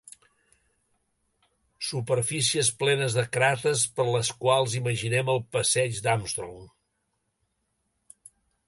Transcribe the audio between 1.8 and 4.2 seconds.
Superfícies plenes de cràters per